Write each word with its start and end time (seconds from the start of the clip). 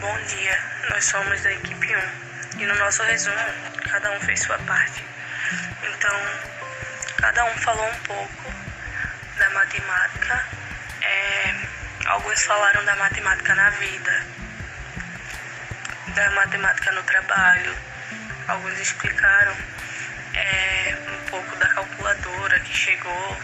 Bom 0.00 0.18
dia, 0.22 0.58
nós 0.88 1.04
somos 1.04 1.42
da 1.42 1.52
equipe 1.52 1.94
1 1.94 2.58
e 2.58 2.64
no 2.64 2.74
nosso 2.76 3.02
resumo 3.02 3.36
cada 3.90 4.10
um 4.12 4.20
fez 4.20 4.40
sua 4.40 4.58
parte. 4.60 5.04
Então, 5.82 6.16
cada 7.18 7.44
um 7.44 7.58
falou 7.58 7.86
um 7.86 7.98
pouco 8.00 8.54
da 9.36 9.50
matemática, 9.50 10.42
é, 11.02 11.54
alguns 12.06 12.42
falaram 12.44 12.82
da 12.86 12.96
matemática 12.96 13.54
na 13.54 13.68
vida, 13.68 14.26
da 16.14 16.30
matemática 16.30 16.92
no 16.92 17.02
trabalho, 17.02 17.76
alguns 18.48 18.80
explicaram 18.80 19.54
é, 20.32 20.96
um 21.08 21.30
pouco 21.30 21.56
da 21.56 21.68
calculadora 21.68 22.58
que 22.60 22.74
chegou, 22.74 23.36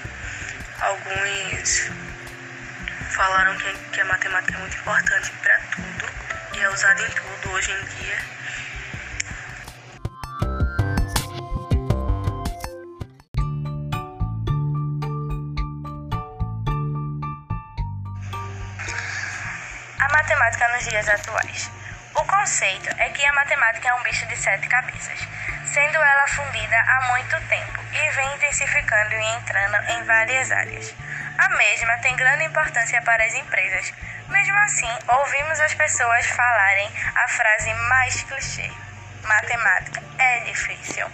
alguns 0.81 1.91
falaram 3.11 3.57
que, 3.59 3.73
que 3.93 4.01
a 4.01 4.05
matemática 4.07 4.57
é 4.57 4.61
muito 4.61 4.77
importante 4.79 5.31
para 5.43 5.56
é 6.63 6.71
usada 6.71 7.03
em 7.03 7.11
tudo 7.11 7.51
hoje 7.53 7.71
em 7.71 7.85
dia. 7.85 8.19
A 19.99 20.09
matemática 20.13 20.69
nos 20.69 20.85
dias 20.85 21.09
atuais. 21.09 21.71
O 22.15 22.25
conceito 22.25 22.89
é 22.99 23.11
que 23.11 23.25
a 23.27 23.33
matemática 23.35 23.89
é 23.89 23.95
um 23.95 24.03
bicho 24.03 24.27
de 24.27 24.37
sete 24.37 24.67
cabeças, 24.69 25.19
sendo 25.67 25.97
ela 25.97 26.27
fundida 26.29 26.77
há 26.77 27.09
muito 27.13 27.49
tempo 27.49 27.81
e 27.93 28.11
vem 28.11 28.35
intensificando 28.35 29.15
e 29.15 29.37
entrando 29.37 29.91
em 29.91 30.05
várias 30.05 30.51
áreas. 30.51 30.95
A 31.39 31.49
mesma 31.51 31.99
tem 31.99 32.17
grande 32.17 32.45
importância 32.45 33.01
para 33.03 33.25
as 33.25 33.35
empresas. 33.35 33.93
Mesmo 34.29 34.59
assim, 34.59 34.89
ouvimos 35.07 35.61
as 35.61 35.75
pessoas 35.75 36.27
falarem 36.27 36.91
a 37.15 37.29
frase 37.29 37.75
mais 37.75 38.23
clichê: 38.23 38.71
matemática 39.23 40.03
é 40.19 40.41
difícil. 40.41 41.07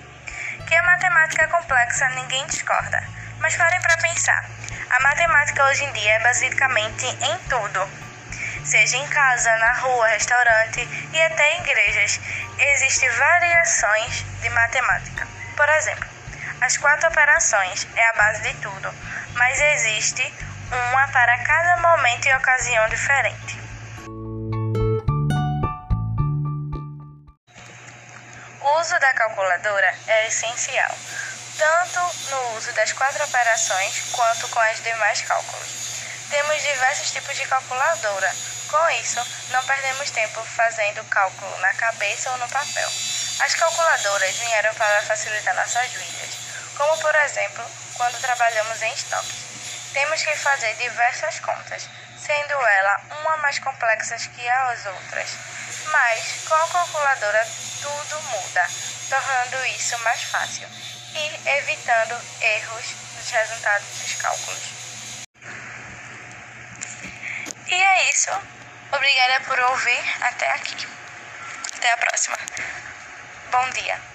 Que 0.67 0.77
a 0.77 0.83
matemática 0.85 1.45
é 1.45 1.49
complexa, 1.49 2.09
ninguém 2.11 2.47
discorda. 2.47 3.03
Mas 3.41 3.57
parem 3.57 3.81
para 3.81 3.97
pensar. 3.97 4.45
A 4.91 5.01
matemática 5.01 5.65
hoje 5.65 5.85
em 5.85 5.93
dia 5.93 6.13
é 6.13 6.21
basicamente 6.21 7.07
em 7.07 7.39
tudo. 7.49 7.91
Seja 8.65 8.97
em 8.97 9.09
casa, 9.09 9.57
na 9.57 9.73
rua, 9.73 10.07
restaurante 10.07 10.89
e 11.13 11.23
até 11.23 11.57
em 11.57 11.61
igrejas, 11.63 12.21
existem 12.59 13.11
variações 13.11 14.25
de 14.41 14.49
matemática. 14.51 15.27
Por 15.57 15.69
exemplo, 15.71 16.09
as 16.61 16.77
quatro 16.77 17.09
operações 17.09 17.89
é 17.97 18.09
a 18.09 18.13
base 18.13 18.43
de 18.43 18.55
tudo, 18.61 18.95
mas 19.35 19.61
existe 19.61 20.23
uma 20.71 21.09
para 21.09 21.39
cada 21.45 21.77
momento 21.79 22.27
e 22.27 22.35
ocasião 22.35 22.89
diferente. 22.89 23.61
O 28.61 28.81
uso 28.81 28.99
da 28.99 29.13
calculadora 29.15 29.95
é 30.07 30.27
essencial, 30.29 30.95
tanto 31.59 32.01
no 32.31 32.57
uso 32.57 32.73
das 32.73 32.93
quatro 32.93 33.25
operações 33.25 34.11
quanto 34.13 34.49
com 34.49 34.61
as 34.61 34.83
demais 34.83 35.21
cálculos. 35.23 36.03
Temos 36.31 36.63
diversos 36.63 37.11
tipos 37.11 37.37
de 37.37 37.47
calculadora. 37.47 38.33
Com 38.69 38.89
isso, 39.03 39.21
não 39.51 39.63
perdemos 39.67 40.11
tempo 40.11 40.43
fazendo 40.45 41.05
cálculo 41.11 41.59
na 41.59 41.75
cabeça 41.75 42.31
ou 42.31 42.39
no 42.39 42.49
papel. 42.49 42.89
As 43.41 43.55
calculadoras 43.55 44.35
vieram 44.37 44.75
para 44.75 45.03
facilitar 45.03 45.55
nossas 45.55 45.91
vidas 45.93 46.43
como 46.77 46.99
por 46.99 47.15
exemplo 47.15 47.65
quando 47.97 48.21
trabalhamos 48.21 48.83
em 48.83 48.93
estoque. 48.93 49.33
Temos 49.93 50.23
que 50.23 50.37
fazer 50.37 50.75
diversas 50.77 51.39
contas, 51.41 51.89
sendo 52.19 52.55
ela 52.55 53.01
uma 53.21 53.37
mais 53.39 53.59
complexa 53.59 54.17
que 54.17 54.49
as 54.49 54.87
outras. 54.87 55.31
Mas 55.87 56.49
com 56.49 56.55
a 56.55 56.69
calculadora 56.69 57.47
tudo 57.81 58.23
muda, 58.23 58.67
tornando 59.09 59.67
isso 59.67 59.99
mais 59.99 60.23
fácil 60.23 60.69
e 61.15 61.49
evitando 61.49 62.21
erros 62.41 62.85
nos 63.17 63.31
resultados 63.31 63.87
dos 63.87 64.15
cálculos. 64.15 64.83
E 67.69 67.75
é 67.75 68.11
isso. 68.11 68.31
Obrigada 68.93 69.41
por 69.45 69.59
ouvir 69.59 70.23
até 70.23 70.51
aqui. 70.53 70.87
Até 71.77 71.93
a 71.93 71.97
próxima. 71.97 72.37
Bom 73.51 73.71
dia. 73.71 74.12